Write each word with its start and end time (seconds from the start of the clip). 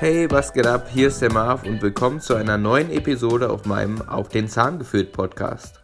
Hey, 0.00 0.30
was 0.30 0.52
geht 0.52 0.64
ab? 0.64 0.86
Hier 0.88 1.08
ist 1.08 1.22
der 1.22 1.32
Marv 1.32 1.64
und 1.64 1.82
willkommen 1.82 2.20
zu 2.20 2.36
einer 2.36 2.56
neuen 2.56 2.92
Episode 2.92 3.50
auf 3.50 3.64
meinem 3.64 4.00
Auf 4.02 4.28
den 4.28 4.46
Zahn 4.46 4.78
geführt 4.78 5.10
Podcast. 5.10 5.82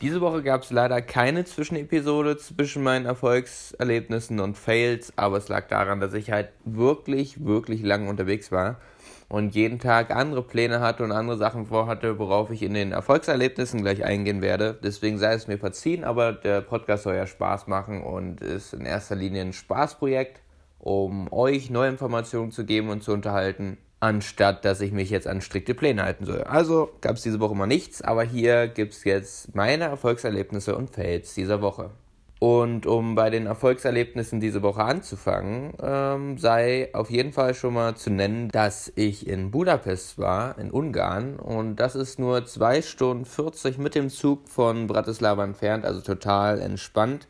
Diese 0.00 0.20
Woche 0.20 0.44
gab 0.44 0.62
es 0.62 0.70
leider 0.70 1.02
keine 1.02 1.44
Zwischenepisode 1.44 2.36
zwischen 2.36 2.84
meinen 2.84 3.06
Erfolgserlebnissen 3.06 4.38
und 4.38 4.56
Fails, 4.56 5.12
aber 5.16 5.38
es 5.38 5.48
lag 5.48 5.66
daran, 5.66 5.98
dass 5.98 6.14
ich 6.14 6.30
halt 6.30 6.50
wirklich, 6.64 7.44
wirklich 7.44 7.82
lange 7.82 8.08
unterwegs 8.08 8.52
war 8.52 8.76
und 9.28 9.56
jeden 9.56 9.80
Tag 9.80 10.14
andere 10.14 10.44
Pläne 10.44 10.78
hatte 10.78 11.02
und 11.02 11.10
andere 11.10 11.36
Sachen 11.36 11.66
vorhatte, 11.66 12.20
worauf 12.20 12.52
ich 12.52 12.62
in 12.62 12.74
den 12.74 12.92
Erfolgserlebnissen 12.92 13.82
gleich 13.82 14.04
eingehen 14.04 14.42
werde. 14.42 14.78
Deswegen 14.80 15.18
sei 15.18 15.34
es 15.34 15.48
mir 15.48 15.58
verziehen, 15.58 16.04
aber 16.04 16.32
der 16.32 16.60
Podcast 16.60 17.02
soll 17.02 17.16
ja 17.16 17.26
Spaß 17.26 17.66
machen 17.66 18.04
und 18.04 18.42
ist 18.42 18.74
in 18.74 18.86
erster 18.86 19.16
Linie 19.16 19.42
ein 19.42 19.52
Spaßprojekt 19.52 20.40
um 20.78 21.32
euch 21.32 21.70
neue 21.70 21.90
Informationen 21.90 22.50
zu 22.52 22.64
geben 22.64 22.88
und 22.88 23.02
zu 23.02 23.12
unterhalten, 23.12 23.78
anstatt 24.00 24.64
dass 24.64 24.80
ich 24.80 24.92
mich 24.92 25.10
jetzt 25.10 25.26
an 25.26 25.40
strikte 25.40 25.74
Pläne 25.74 26.02
halten 26.02 26.26
soll. 26.26 26.42
Also 26.42 26.90
gab 27.00 27.16
es 27.16 27.22
diese 27.22 27.40
Woche 27.40 27.54
mal 27.54 27.66
nichts, 27.66 28.02
aber 28.02 28.22
hier 28.22 28.68
gibt 28.68 28.92
es 28.92 29.04
jetzt 29.04 29.54
meine 29.54 29.84
Erfolgserlebnisse 29.84 30.76
und 30.76 30.90
Fails 30.90 31.34
dieser 31.34 31.62
Woche. 31.62 31.90
Und 32.38 32.84
um 32.84 33.14
bei 33.14 33.30
den 33.30 33.46
Erfolgserlebnissen 33.46 34.40
diese 34.40 34.62
Woche 34.62 34.84
anzufangen, 34.84 35.72
ähm, 35.80 36.36
sei 36.36 36.90
auf 36.92 37.10
jeden 37.10 37.32
Fall 37.32 37.54
schon 37.54 37.72
mal 37.72 37.94
zu 37.94 38.10
nennen, 38.10 38.50
dass 38.50 38.92
ich 38.94 39.26
in 39.26 39.50
Budapest 39.50 40.18
war, 40.18 40.58
in 40.58 40.70
Ungarn. 40.70 41.36
Und 41.36 41.76
das 41.76 41.94
ist 41.94 42.18
nur 42.18 42.44
2 42.44 42.82
Stunden 42.82 43.24
40 43.24 43.78
mit 43.78 43.94
dem 43.94 44.10
Zug 44.10 44.50
von 44.50 44.86
Bratislava 44.86 45.44
entfernt, 45.44 45.86
also 45.86 46.02
total 46.02 46.60
entspannt. 46.60 47.26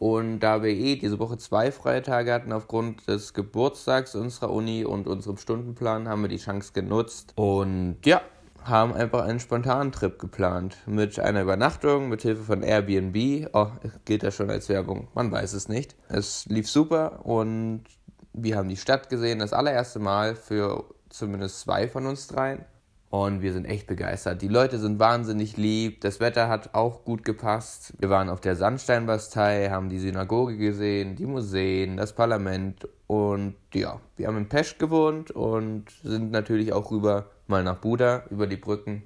Und 0.00 0.40
da 0.40 0.62
wir 0.62 0.70
eh 0.70 0.96
diese 0.96 1.18
Woche 1.18 1.36
zwei 1.36 1.70
freie 1.70 2.00
Tage 2.00 2.32
hatten 2.32 2.52
aufgrund 2.52 3.06
des 3.06 3.34
Geburtstags 3.34 4.14
unserer 4.14 4.50
Uni 4.50 4.82
und 4.82 5.06
unserem 5.06 5.36
Stundenplan, 5.36 6.08
haben 6.08 6.22
wir 6.22 6.30
die 6.30 6.38
Chance 6.38 6.72
genutzt 6.72 7.34
und 7.36 7.98
ja, 8.06 8.22
haben 8.64 8.94
einfach 8.94 9.24
einen 9.24 9.40
spontanen 9.40 9.92
Trip 9.92 10.18
geplant. 10.18 10.78
Mit 10.86 11.20
einer 11.20 11.42
Übernachtung, 11.42 12.08
mit 12.08 12.22
Hilfe 12.22 12.44
von 12.44 12.62
Airbnb. 12.62 13.50
Oh, 13.52 13.66
gilt 14.06 14.22
das 14.22 14.34
schon 14.34 14.48
als 14.48 14.70
Werbung? 14.70 15.08
Man 15.12 15.30
weiß 15.30 15.52
es 15.52 15.68
nicht. 15.68 15.96
Es 16.08 16.46
lief 16.46 16.70
super 16.70 17.26
und 17.26 17.84
wir 18.32 18.56
haben 18.56 18.70
die 18.70 18.78
Stadt 18.78 19.10
gesehen, 19.10 19.40
das 19.40 19.52
allererste 19.52 19.98
Mal 19.98 20.34
für 20.34 20.84
zumindest 21.10 21.60
zwei 21.60 21.88
von 21.88 22.06
uns 22.06 22.26
dreien. 22.26 22.64
Und 23.10 23.42
wir 23.42 23.52
sind 23.52 23.64
echt 23.64 23.88
begeistert. 23.88 24.40
Die 24.40 24.48
Leute 24.48 24.78
sind 24.78 25.00
wahnsinnig 25.00 25.56
lieb. 25.56 26.00
Das 26.00 26.20
Wetter 26.20 26.48
hat 26.48 26.74
auch 26.74 27.04
gut 27.04 27.24
gepasst. 27.24 27.92
Wir 27.98 28.08
waren 28.08 28.28
auf 28.28 28.40
der 28.40 28.54
Sandsteinbastei, 28.54 29.68
haben 29.68 29.88
die 29.88 29.98
Synagoge 29.98 30.56
gesehen, 30.56 31.16
die 31.16 31.26
Museen, 31.26 31.96
das 31.96 32.14
Parlament. 32.14 32.86
Und 33.08 33.56
ja, 33.74 34.00
wir 34.16 34.28
haben 34.28 34.36
in 34.36 34.48
Pesch 34.48 34.78
gewohnt 34.78 35.32
und 35.32 35.86
sind 36.04 36.30
natürlich 36.30 36.72
auch 36.72 36.92
rüber 36.92 37.30
mal 37.48 37.64
nach 37.64 37.78
Buda 37.78 38.22
über 38.30 38.46
die 38.46 38.56
Brücken. 38.56 39.02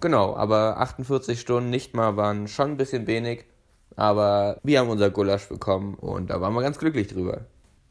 Genau, 0.00 0.34
aber 0.34 0.80
48 0.80 1.40
Stunden 1.40 1.70
nicht 1.70 1.94
mal 1.94 2.16
waren 2.16 2.48
schon 2.48 2.72
ein 2.72 2.76
bisschen 2.76 3.06
wenig. 3.06 3.44
Aber 3.94 4.58
wir 4.64 4.80
haben 4.80 4.88
unser 4.88 5.10
Gulasch 5.10 5.48
bekommen 5.48 5.94
und 5.94 6.30
da 6.30 6.40
waren 6.40 6.54
wir 6.54 6.62
ganz 6.62 6.78
glücklich 6.78 7.06
drüber. 7.06 7.42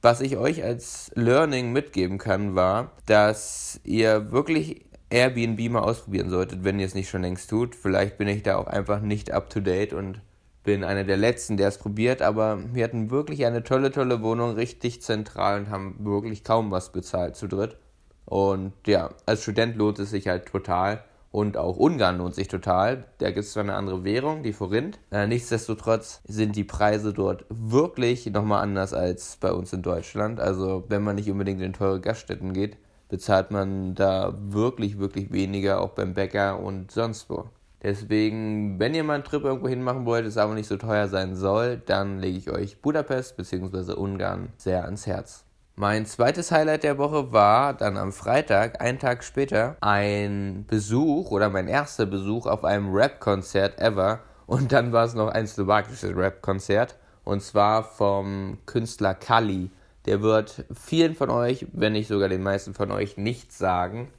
Was 0.01 0.19
ich 0.19 0.35
euch 0.35 0.61
als 0.61 1.09
Learning 1.15 1.71
mitgeben 1.71 2.17
kann, 2.17 2.55
war, 2.55 2.91
dass 3.05 3.79
ihr 3.85 4.33
wirklich 4.33 4.85
Airbnb 5.13 5.69
mal 5.69 5.81
ausprobieren 5.81 6.31
solltet, 6.31 6.63
wenn 6.63 6.79
ihr 6.79 6.87
es 6.87 6.95
nicht 6.95 7.09
schon 7.09 7.21
längst 7.21 7.47
tut. 7.49 7.75
Vielleicht 7.75 8.17
bin 8.17 8.27
ich 8.27 8.41
da 8.41 8.57
auch 8.57 8.65
einfach 8.65 8.99
nicht 8.99 9.31
up 9.31 9.49
to 9.49 9.59
date 9.59 9.93
und 9.93 10.21
bin 10.63 10.83
einer 10.83 11.03
der 11.03 11.17
letzten, 11.17 11.55
der 11.55 11.67
es 11.67 11.77
probiert, 11.77 12.23
aber 12.23 12.57
wir 12.73 12.83
hatten 12.83 13.11
wirklich 13.11 13.45
eine 13.45 13.63
tolle, 13.63 13.91
tolle 13.91 14.23
Wohnung, 14.23 14.55
richtig 14.55 15.01
zentral 15.03 15.59
und 15.59 15.69
haben 15.69 15.97
wirklich 15.99 16.43
kaum 16.43 16.71
was 16.71 16.91
bezahlt 16.91 17.35
zu 17.35 17.47
dritt. 17.47 17.77
Und 18.25 18.73
ja, 18.87 19.11
als 19.27 19.43
Student 19.43 19.75
lohnt 19.75 19.99
es 19.99 20.09
sich 20.09 20.27
halt 20.27 20.47
total. 20.47 21.03
Und 21.29 21.57
auch 21.57 21.77
Ungarn 21.77 22.19
lohnt 22.19 22.35
sich 22.35 22.47
total. 22.47 23.05
Da 23.17 23.27
gibt 23.31 23.45
es 23.45 23.53
zwar 23.53 23.63
eine 23.63 23.73
andere 23.73 24.03
Währung, 24.03 24.43
die 24.43 24.53
Forint. 24.53 24.99
Äh, 25.11 25.27
nichtsdestotrotz 25.27 26.21
sind 26.25 26.55
die 26.55 26.63
Preise 26.63 27.11
dort 27.11 27.45
wirklich 27.49 28.27
nochmal 28.27 28.63
anders 28.63 28.93
als 28.93 29.37
bei 29.39 29.51
uns 29.51 29.73
in 29.73 29.81
Deutschland. 29.81 30.39
Also 30.39 30.85
wenn 30.89 31.03
man 31.03 31.15
nicht 31.15 31.29
unbedingt 31.29 31.61
in 31.61 31.73
teure 31.73 31.99
Gaststätten 31.99 32.53
geht, 32.53 32.77
bezahlt 33.13 33.51
man 33.51 33.93
da 33.93 34.33
wirklich, 34.39 34.97
wirklich 34.97 35.31
weniger, 35.31 35.81
auch 35.81 35.91
beim 35.91 36.15
Bäcker 36.15 36.59
und 36.59 36.89
sonst 36.89 37.29
wo. 37.29 37.45
Deswegen, 37.83 38.79
wenn 38.79 38.95
ihr 38.95 39.03
mal 39.03 39.13
einen 39.13 39.23
Trip 39.23 39.43
irgendwo 39.43 39.67
hin 39.67 39.83
machen 39.83 40.07
wollt, 40.07 40.25
es 40.25 40.35
aber 40.35 40.55
nicht 40.55 40.67
so 40.67 40.77
teuer 40.77 41.07
sein 41.07 41.35
soll, 41.35 41.77
dann 41.77 42.17
lege 42.17 42.39
ich 42.39 42.49
euch 42.49 42.81
Budapest 42.81 43.37
bzw. 43.37 43.93
Ungarn 43.93 44.49
sehr 44.57 44.85
ans 44.85 45.05
Herz. 45.05 45.45
Mein 45.75 46.07
zweites 46.07 46.51
Highlight 46.51 46.81
der 46.81 46.97
Woche 46.97 47.31
war 47.31 47.75
dann 47.75 47.97
am 47.97 48.13
Freitag, 48.13 48.81
einen 48.81 48.97
Tag 48.97 49.23
später, 49.23 49.77
ein 49.81 50.65
Besuch 50.67 51.29
oder 51.29 51.51
mein 51.51 51.67
erster 51.67 52.07
Besuch 52.07 52.47
auf 52.47 52.65
einem 52.65 52.91
Rap-Konzert 52.91 53.79
ever. 53.79 54.21
Und 54.47 54.71
dann 54.71 54.91
war 54.91 55.05
es 55.05 55.13
noch 55.13 55.27
ein 55.27 55.45
slowakisches 55.45 56.15
Rap-Konzert. 56.15 56.97
Und 57.23 57.43
zwar 57.43 57.83
vom 57.83 58.57
Künstler 58.65 59.13
Kali. 59.13 59.69
Der 60.05 60.21
wird 60.21 60.65
vielen 60.73 61.15
von 61.15 61.29
euch, 61.29 61.67
wenn 61.71 61.93
nicht 61.93 62.07
sogar 62.07 62.29
den 62.29 62.43
meisten 62.43 62.73
von 62.73 62.91
euch, 62.91 63.17
nichts 63.17 63.57
sagen. 63.57 64.09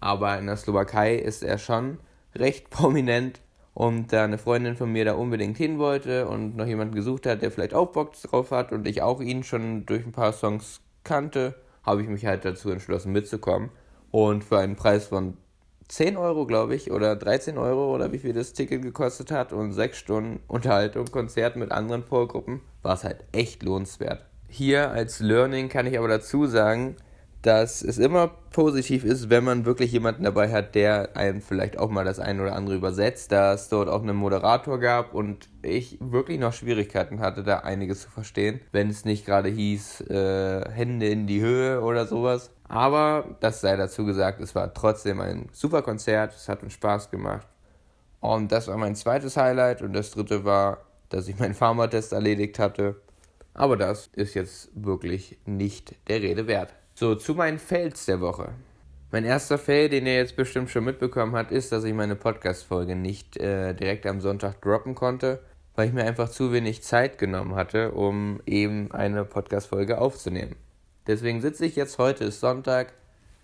Aber 0.00 0.38
in 0.38 0.46
der 0.46 0.56
Slowakei 0.56 1.16
ist 1.16 1.42
er 1.42 1.58
schon 1.58 1.98
recht 2.34 2.70
prominent. 2.70 3.40
Und 3.72 4.12
da 4.12 4.22
eine 4.22 4.38
Freundin 4.38 4.76
von 4.76 4.92
mir 4.92 5.04
da 5.04 5.14
unbedingt 5.14 5.56
hin 5.56 5.80
wollte 5.80 6.28
und 6.28 6.54
noch 6.54 6.66
jemanden 6.66 6.94
gesucht 6.94 7.26
hat, 7.26 7.42
der 7.42 7.50
vielleicht 7.50 7.74
auch 7.74 7.90
Bock 7.90 8.12
drauf 8.22 8.52
hat 8.52 8.70
und 8.70 8.86
ich 8.86 9.02
auch 9.02 9.20
ihn 9.20 9.42
schon 9.42 9.84
durch 9.84 10.06
ein 10.06 10.12
paar 10.12 10.32
Songs 10.32 10.80
kannte, 11.02 11.56
habe 11.82 12.00
ich 12.00 12.08
mich 12.08 12.24
halt 12.24 12.44
dazu 12.44 12.70
entschlossen 12.70 13.10
mitzukommen. 13.10 13.70
Und 14.12 14.44
für 14.44 14.58
einen 14.58 14.76
Preis 14.76 15.08
von 15.08 15.36
10 15.88 16.16
Euro, 16.16 16.46
glaube 16.46 16.76
ich, 16.76 16.92
oder 16.92 17.16
13 17.16 17.58
Euro 17.58 17.92
oder 17.92 18.12
wie 18.12 18.18
viel 18.18 18.32
das 18.32 18.52
Ticket 18.52 18.82
gekostet 18.82 19.32
hat 19.32 19.52
und 19.52 19.72
6 19.72 19.98
Stunden 19.98 20.40
Unterhaltung, 20.46 21.06
Konzert 21.06 21.56
mit 21.56 21.72
anderen 21.72 22.04
Vorgruppen, 22.04 22.60
war 22.82 22.94
es 22.94 23.02
halt 23.02 23.24
echt 23.32 23.64
lohnenswert. 23.64 24.24
Hier 24.56 24.92
als 24.92 25.18
Learning 25.18 25.68
kann 25.68 25.84
ich 25.84 25.98
aber 25.98 26.06
dazu 26.06 26.46
sagen, 26.46 26.94
dass 27.42 27.82
es 27.82 27.98
immer 27.98 28.28
positiv 28.52 29.04
ist, 29.04 29.28
wenn 29.28 29.42
man 29.42 29.64
wirklich 29.64 29.90
jemanden 29.90 30.22
dabei 30.22 30.52
hat, 30.52 30.76
der 30.76 31.16
einem 31.16 31.42
vielleicht 31.42 31.76
auch 31.76 31.90
mal 31.90 32.04
das 32.04 32.20
eine 32.20 32.40
oder 32.40 32.54
andere 32.54 32.76
übersetzt, 32.76 33.32
da 33.32 33.52
es 33.54 33.68
dort 33.68 33.88
auch 33.88 34.00
einen 34.00 34.14
Moderator 34.14 34.78
gab 34.78 35.12
und 35.12 35.48
ich 35.62 35.98
wirklich 36.00 36.38
noch 36.38 36.52
Schwierigkeiten 36.52 37.18
hatte, 37.18 37.42
da 37.42 37.58
einiges 37.58 38.02
zu 38.02 38.10
verstehen, 38.10 38.60
wenn 38.70 38.90
es 38.90 39.04
nicht 39.04 39.26
gerade 39.26 39.48
hieß, 39.48 40.02
äh, 40.02 40.70
Hände 40.70 41.08
in 41.08 41.26
die 41.26 41.40
Höhe 41.40 41.80
oder 41.82 42.06
sowas. 42.06 42.52
Aber 42.68 43.36
das 43.40 43.60
sei 43.60 43.74
dazu 43.74 44.04
gesagt, 44.04 44.40
es 44.40 44.54
war 44.54 44.72
trotzdem 44.72 45.20
ein 45.20 45.48
super 45.50 45.82
Konzert, 45.82 46.32
es 46.32 46.48
hat 46.48 46.62
uns 46.62 46.74
Spaß 46.74 47.10
gemacht. 47.10 47.48
Und 48.20 48.52
das 48.52 48.68
war 48.68 48.76
mein 48.76 48.94
zweites 48.94 49.36
Highlight 49.36 49.82
und 49.82 49.94
das 49.94 50.12
dritte 50.12 50.44
war, 50.44 50.78
dass 51.08 51.26
ich 51.26 51.40
meinen 51.40 51.54
Pharmatest 51.54 52.12
erledigt 52.12 52.60
hatte. 52.60 52.94
Aber 53.54 53.76
das 53.76 54.08
ist 54.14 54.34
jetzt 54.34 54.70
wirklich 54.74 55.38
nicht 55.46 55.94
der 56.08 56.20
Rede 56.20 56.46
wert. 56.46 56.74
So, 56.94 57.14
zu 57.14 57.34
meinen 57.34 57.58
Fails 57.58 58.06
der 58.06 58.20
Woche. 58.20 58.52
Mein 59.12 59.24
erster 59.24 59.58
Fail, 59.58 59.88
den 59.88 60.06
ihr 60.06 60.16
jetzt 60.16 60.34
bestimmt 60.34 60.70
schon 60.70 60.84
mitbekommen 60.84 61.36
habt, 61.36 61.52
ist, 61.52 61.70
dass 61.70 61.84
ich 61.84 61.94
meine 61.94 62.16
Podcast-Folge 62.16 62.96
nicht 62.96 63.36
äh, 63.36 63.72
direkt 63.72 64.06
am 64.06 64.20
Sonntag 64.20 64.60
droppen 64.60 64.96
konnte, 64.96 65.40
weil 65.76 65.86
ich 65.86 65.94
mir 65.94 66.04
einfach 66.04 66.28
zu 66.28 66.52
wenig 66.52 66.82
Zeit 66.82 67.16
genommen 67.18 67.54
hatte, 67.54 67.92
um 67.92 68.40
eben 68.44 68.90
eine 68.90 69.24
Podcast-Folge 69.24 69.98
aufzunehmen. 69.98 70.56
Deswegen 71.06 71.40
sitze 71.40 71.64
ich 71.64 71.76
jetzt 71.76 71.98
heute, 71.98 72.24
ist 72.24 72.40
Sonntag, 72.40 72.92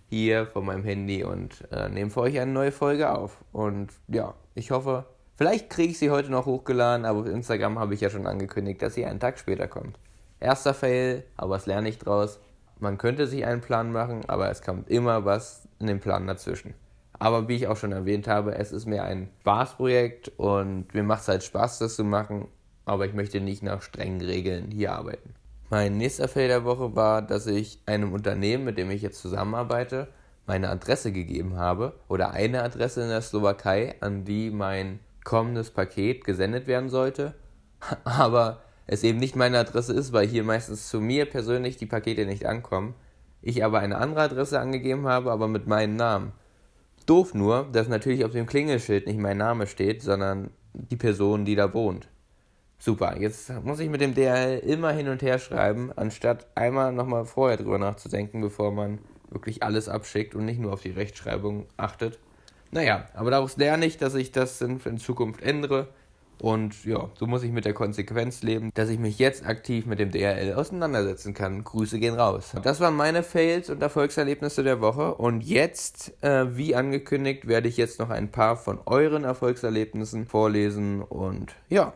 hier 0.09 0.47
vor 0.47 0.63
meinem 0.63 0.83
Handy 0.83 1.23
und 1.23 1.69
äh, 1.71 1.89
nehme 1.89 2.11
für 2.11 2.23
euch 2.23 2.41
eine 2.41 2.51
neue 2.51 2.73
Folge 2.73 3.13
auf. 3.17 3.39
Und 3.53 3.93
ja, 4.09 4.35
ich 4.57 4.73
hoffe, 4.73 5.07
Vielleicht 5.41 5.71
kriege 5.71 5.93
ich 5.93 5.99
sie 5.99 6.11
heute 6.11 6.31
noch 6.31 6.45
hochgeladen, 6.45 7.07
aber 7.07 7.21
auf 7.21 7.27
Instagram 7.27 7.79
habe 7.79 7.95
ich 7.95 8.03
ja 8.03 8.11
schon 8.11 8.27
angekündigt, 8.27 8.83
dass 8.83 8.93
sie 8.93 9.07
einen 9.07 9.21
Tag 9.21 9.39
später 9.39 9.69
kommt. 9.69 9.99
Erster 10.39 10.75
Fail, 10.75 11.25
aber 11.39 11.53
was 11.53 11.65
lerne 11.65 11.89
ich 11.89 11.97
draus? 11.97 12.41
Man 12.79 12.99
könnte 12.99 13.27
sich 13.27 13.47
einen 13.47 13.63
Plan 13.63 13.91
machen, 13.91 14.21
aber 14.29 14.51
es 14.51 14.61
kommt 14.61 14.91
immer 14.91 15.25
was 15.25 15.67
in 15.79 15.87
den 15.87 15.99
Plan 15.99 16.27
dazwischen. 16.27 16.75
Aber 17.19 17.49
wie 17.49 17.57
ich 17.57 17.69
auch 17.69 17.79
schon 17.79 17.93
erwähnt 17.93 18.29
habe, 18.29 18.57
es 18.57 18.71
ist 18.71 18.85
mir 18.85 19.03
ein 19.05 19.31
Spaßprojekt 19.41 20.31
und 20.37 20.93
mir 20.93 21.05
macht 21.05 21.23
es 21.23 21.29
halt 21.29 21.43
Spaß, 21.43 21.79
das 21.79 21.97
zu 21.97 22.05
machen, 22.05 22.47
aber 22.85 23.07
ich 23.07 23.15
möchte 23.15 23.41
nicht 23.41 23.63
nach 23.63 23.81
strengen 23.81 24.21
Regeln 24.21 24.71
hier 24.71 24.93
arbeiten. 24.93 25.33
Mein 25.71 25.97
nächster 25.97 26.29
Fail 26.29 26.49
der 26.49 26.67
Woche 26.67 26.95
war, 26.97 27.23
dass 27.23 27.47
ich 27.47 27.81
einem 27.87 28.13
Unternehmen, 28.13 28.65
mit 28.65 28.77
dem 28.77 28.91
ich 28.91 29.01
jetzt 29.01 29.23
zusammenarbeite, 29.23 30.09
meine 30.47 30.69
Adresse 30.69 31.13
gegeben 31.13 31.57
habe 31.57 31.95
oder 32.09 32.33
eine 32.33 32.63
Adresse 32.63 33.05
in 33.05 33.09
der 33.09 33.23
Slowakei, 33.23 33.95
an 34.01 34.27
die 34.27 34.51
mein 34.51 35.01
kommendes 35.25 35.71
Paket 35.71 36.25
gesendet 36.25 36.67
werden 36.67 36.89
sollte, 36.89 37.35
aber 38.05 38.63
es 38.87 39.05
eben 39.05 39.19
nicht 39.19 39.37
meine 39.37 39.59
Adresse 39.59 39.93
ist, 39.93 40.13
weil 40.13 40.27
hier 40.27 40.43
meistens 40.43 40.89
zu 40.89 41.01
mir 41.01 41.27
persönlich 41.27 41.77
die 41.77 41.87
Pakete 41.87 42.27
nicht 42.27 42.47
ankommen. 42.47 42.95
Ich 43.43 43.65
aber 43.65 43.79
eine 43.79 43.99
andere 43.99 44.23
Adresse 44.23 44.61
angegeben 44.61 45.07
habe, 45.07 45.31
aber 45.31 45.49
mit 45.49 45.67
meinem 45.67 45.97
Namen. 45.97 46.33
Doof 47.07 47.35
nur, 47.35 47.69
dass 47.73 47.89
natürlich 47.89 48.25
auf 48.25 48.33
dem 48.33 48.47
Klingelschild 48.47 49.07
nicht 49.07 49.19
mein 49.19 49.39
Name 49.39 49.67
steht, 49.67 50.03
sondern 50.03 50.51
die 50.75 50.97
Person, 50.97 51.45
die 51.45 51.55
da 51.55 51.73
wohnt. 51.73 52.09
Super, 52.79 53.19
jetzt 53.19 53.53
muss 53.63 53.81
ich 53.81 53.91
mit 53.91 54.01
dem 54.01 54.15
DHL 54.15 54.59
immer 54.65 54.91
hin 54.93 55.09
und 55.09 55.23
her 55.23 55.39
schreiben, 55.39 55.93
anstatt 55.95 56.47
einmal 56.55 56.93
nochmal 56.93 57.27
vorher 57.27 57.59
drüber 57.59 57.79
nachzudenken, 57.79 58.41
bevor 58.41 58.73
man 58.73 58.99
wirklich 59.31 59.63
alles 59.63 59.89
abschickt 59.89 60.35
und 60.35 60.47
nicht 60.47 60.61
nur 60.61 60.73
auf 60.73 60.83
die 60.83 60.91
Rechtschreibung 60.91 61.67
achtet. 61.77 62.19
Naja, 62.71 63.07
aber 63.15 63.31
daraus 63.31 63.57
lerne 63.57 63.87
ich, 63.87 63.99
dass 63.99 64.15
ich 64.15 64.33
das 64.33 64.61
in, 64.61 64.81
in 64.85 64.99
Zukunft 64.99 65.43
ändere. 65.43 65.89
Und 66.41 66.87
ja, 66.87 67.11
so 67.19 67.27
muss 67.27 67.43
ich 67.43 67.53
mit 67.53 67.67
der 67.67 67.75
Konsequenz 67.75 68.43
leben, 68.43 68.71
dass 68.75 68.89
ich 68.89 68.99
mich 68.99 69.19
jetzt 69.19 69.45
aktiv 69.45 69.85
mit 69.85 69.99
dem 69.99 70.11
DRL 70.11 70.55
auseinandersetzen 70.55 71.35
kann. 71.35 71.65
Grüße 71.65 71.99
gehen 71.99 72.15
raus. 72.15 72.53
Das 72.63 72.81
waren 72.81 72.97
meine 72.97 73.23
Fails 73.23 73.69
und 73.69 73.83
Erfolgserlebnisse 73.83 74.63
der 74.63 74.81
Woche. 74.81 75.13
Und 75.15 75.43
jetzt, 75.43 76.15
äh, 76.23 76.57
wie 76.57 76.75
angekündigt, 76.75 77.47
werde 77.47 77.69
ich 77.69 77.77
jetzt 77.77 77.99
noch 77.99 78.09
ein 78.09 78.31
paar 78.31 78.57
von 78.57 78.79
euren 78.87 79.25
Erfolgserlebnissen 79.25 80.27
vorlesen. 80.27 81.03
Und 81.03 81.55
ja, 81.69 81.93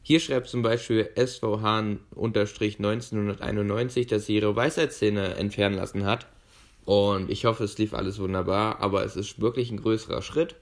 hier 0.00 0.20
schreibt 0.20 0.48
zum 0.48 0.62
Beispiel 0.62 1.10
SVH-1991, 1.16 4.08
dass 4.08 4.24
sie 4.24 4.36
ihre 4.36 4.56
Weisheitszähne 4.56 5.34
entfernen 5.34 5.76
lassen 5.76 6.06
hat. 6.06 6.26
Und 6.88 7.30
ich 7.30 7.44
hoffe, 7.44 7.64
es 7.64 7.76
lief 7.76 7.92
alles 7.92 8.18
wunderbar, 8.18 8.80
aber 8.80 9.04
es 9.04 9.14
ist 9.14 9.42
wirklich 9.42 9.70
ein 9.70 9.76
größerer 9.76 10.22
Schritt. 10.22 10.56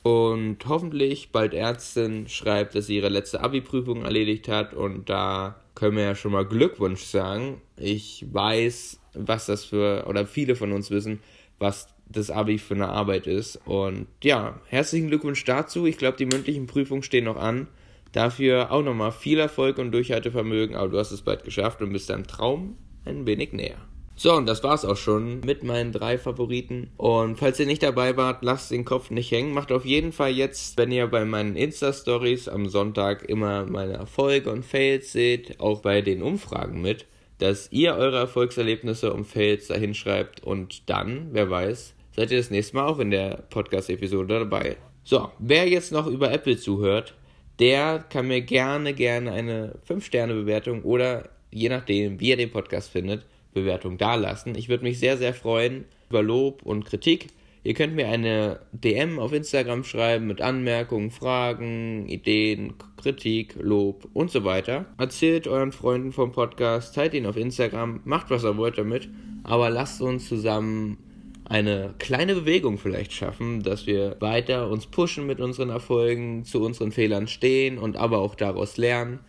Und 0.03 0.59
hoffentlich 0.67 1.31
bald 1.31 1.53
Ärztin 1.53 2.29
schreibt, 2.29 2.75
dass 2.75 2.87
sie 2.87 2.97
ihre 2.97 3.09
letzte 3.09 3.41
Abi-Prüfung 3.41 4.03
erledigt 4.05 4.47
hat 4.47 4.73
und 4.73 5.09
da 5.09 5.59
können 5.73 5.97
wir 5.97 6.03
ja 6.03 6.15
schon 6.15 6.31
mal 6.31 6.45
Glückwunsch 6.45 7.01
sagen. 7.01 7.61
Ich 7.75 8.25
weiß, 8.31 8.99
was 9.13 9.47
das 9.47 9.65
für, 9.65 10.05
oder 10.07 10.25
viele 10.25 10.55
von 10.55 10.71
uns 10.71 10.91
wissen, 10.91 11.19
was 11.59 11.94
das 12.07 12.29
Abi 12.29 12.57
für 12.57 12.75
eine 12.75 12.89
Arbeit 12.89 13.27
ist. 13.27 13.59
Und 13.65 14.07
ja, 14.23 14.59
herzlichen 14.67 15.07
Glückwunsch 15.07 15.43
dazu. 15.43 15.85
Ich 15.85 15.97
glaube, 15.97 16.17
die 16.17 16.25
mündlichen 16.25 16.67
Prüfungen 16.67 17.03
stehen 17.03 17.25
noch 17.25 17.37
an. 17.37 17.67
Dafür 18.11 18.71
auch 18.71 18.83
nochmal 18.83 19.11
viel 19.11 19.39
Erfolg 19.39 19.77
und 19.77 19.91
Durchhaltevermögen, 19.91 20.75
aber 20.75 20.89
du 20.89 20.97
hast 20.97 21.11
es 21.11 21.21
bald 21.21 21.43
geschafft 21.43 21.81
und 21.81 21.91
bist 21.91 22.09
deinem 22.09 22.27
Traum 22.27 22.77
ein 23.03 23.25
wenig 23.27 23.51
näher. 23.51 23.77
So, 24.17 24.33
und 24.33 24.45
das 24.45 24.63
war's 24.63 24.85
auch 24.85 24.95
schon 24.95 25.41
mit 25.41 25.63
meinen 25.63 25.91
drei 25.91 26.17
Favoriten. 26.17 26.89
Und 26.95 27.37
falls 27.37 27.59
ihr 27.59 27.65
nicht 27.65 27.83
dabei 27.83 28.15
wart, 28.15 28.45
lasst 28.45 28.71
den 28.71 28.85
Kopf 28.85 29.09
nicht 29.09 29.29
hängen. 29.31 29.53
Macht 29.53 29.73
auf 29.73 29.83
jeden 29.83 30.13
Fall 30.13 30.31
jetzt, 30.31 30.77
wenn 30.77 30.91
ihr 30.93 31.07
bei 31.07 31.25
meinen 31.25 31.57
Insta-Stories 31.57 32.47
am 32.47 32.69
Sonntag 32.69 33.27
immer 33.27 33.65
meine 33.65 33.93
Erfolge 33.93 34.49
und 34.49 34.63
Fails 34.63 35.11
seht, 35.11 35.59
auch 35.59 35.81
bei 35.81 36.01
den 36.01 36.21
Umfragen 36.21 36.81
mit, 36.81 37.05
dass 37.39 37.69
ihr 37.73 37.95
eure 37.95 38.19
Erfolgserlebnisse 38.19 39.11
und 39.11 39.25
Fails 39.25 39.67
dahin 39.67 39.93
schreibt 39.93 40.41
und 40.41 40.89
dann, 40.89 41.27
wer 41.31 41.49
weiß, 41.49 41.94
seid 42.15 42.31
ihr 42.31 42.37
das 42.37 42.49
nächste 42.49 42.77
Mal 42.77 42.87
auch 42.87 42.99
in 42.99 43.11
der 43.11 43.43
Podcast-Episode 43.49 44.39
dabei. 44.39 44.77
So, 45.03 45.29
wer 45.39 45.67
jetzt 45.67 45.91
noch 45.91 46.07
über 46.07 46.31
Apple 46.31 46.57
zuhört, 46.57 47.13
der 47.59 47.99
kann 48.09 48.27
mir 48.27 48.41
gerne, 48.41 48.93
gerne 48.93 49.31
eine 49.33 49.75
5-Sterne-Bewertung 49.87 50.83
oder 50.83 51.29
je 51.51 51.69
nachdem, 51.69 52.19
wie 52.19 52.29
ihr 52.29 52.37
den 52.37 52.51
Podcast 52.51 52.89
findet, 52.89 53.25
Bewertung 53.53 53.97
dalassen. 53.97 54.55
Ich 54.55 54.69
würde 54.69 54.83
mich 54.83 54.99
sehr, 54.99 55.17
sehr 55.17 55.33
freuen 55.33 55.85
über 56.09 56.23
Lob 56.23 56.63
und 56.63 56.85
Kritik. 56.85 57.27
Ihr 57.63 57.73
könnt 57.73 57.95
mir 57.95 58.07
eine 58.07 58.59
DM 58.71 59.19
auf 59.19 59.33
Instagram 59.33 59.83
schreiben 59.83 60.27
mit 60.27 60.39
Anmerkungen, 60.39 61.11
Fragen, 61.11 62.07
Ideen, 62.07 62.73
Kritik, 62.97 63.55
Lob 63.59 64.07
und 64.13 64.31
so 64.31 64.43
weiter. 64.43 64.85
Erzählt 64.97 65.47
euren 65.47 65.71
Freunden 65.71 66.11
vom 66.11 66.31
Podcast, 66.31 66.95
teilt 66.95 67.13
ihn 67.13 67.25
auf 67.25 67.37
Instagram, 67.37 68.01
macht 68.05 68.29
was 68.29 68.43
ihr 68.43 68.55
wollt 68.57 68.77
damit, 68.77 69.09
aber 69.43 69.69
lasst 69.69 70.01
uns 70.01 70.27
zusammen 70.27 70.97
eine 71.45 71.93
kleine 71.99 72.35
Bewegung 72.35 72.77
vielleicht 72.77 73.13
schaffen, 73.13 73.63
dass 73.63 73.85
wir 73.85 74.17
weiter 74.19 74.69
uns 74.69 74.87
pushen 74.87 75.25
mit 75.27 75.39
unseren 75.39 75.69
Erfolgen, 75.69 76.43
zu 76.43 76.63
unseren 76.63 76.91
Fehlern 76.91 77.27
stehen 77.27 77.77
und 77.77 77.97
aber 77.97 78.19
auch 78.19 78.35
daraus 78.35 78.77
lernen. 78.77 79.19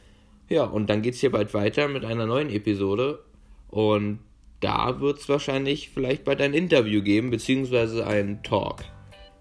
Ja, 0.48 0.64
und 0.64 0.88
dann 0.88 1.02
geht 1.02 1.14
es 1.14 1.20
hier 1.20 1.32
bald 1.32 1.52
weiter 1.54 1.88
mit 1.88 2.04
einer 2.04 2.26
neuen 2.26 2.50
Episode 2.50 3.20
und 3.68 4.20
da 4.60 5.00
wird 5.00 5.18
es 5.18 5.28
wahrscheinlich 5.28 5.90
vielleicht 5.90 6.24
bald 6.24 6.40
ein 6.40 6.54
Interview 6.54 7.02
geben, 7.02 7.30
beziehungsweise 7.30 8.06
einen 8.06 8.42
Talk. 8.42 8.84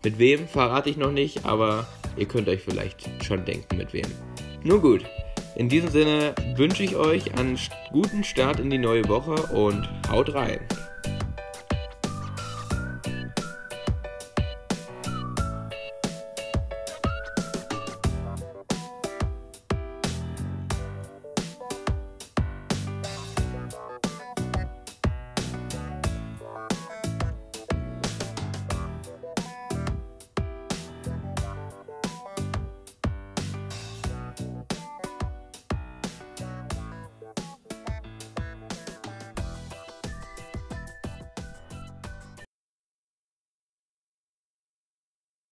Mit 0.04 0.20
wem 0.20 0.48
verrate 0.48 0.90
ich 0.90 0.98
noch 0.98 1.12
nicht, 1.12 1.46
aber 1.46 1.88
ihr 2.18 2.28
könnt 2.28 2.50
euch 2.50 2.62
vielleicht 2.62 3.08
schon 3.24 3.46
denken, 3.46 3.78
mit 3.78 3.94
wem. 3.94 4.06
Nun 4.64 4.82
gut, 4.82 5.06
in 5.56 5.70
diesem 5.70 5.90
Sinne 5.90 6.36
wünsche 6.56 6.84
ich 6.84 6.96
euch 6.96 7.34
einen 7.40 7.58
guten 7.92 8.24
Start 8.24 8.60
in 8.60 8.70
die 8.70 8.78
neue 8.78 9.08
Woche 9.08 9.36
und 9.54 9.90
haut 10.10 10.34
rein. 10.34 10.60